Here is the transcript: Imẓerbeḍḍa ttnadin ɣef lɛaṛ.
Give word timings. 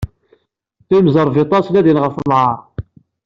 Imẓerbeḍḍa 0.97 1.59
ttnadin 1.61 2.01
ɣef 2.03 2.15
lɛaṛ. 2.29 2.57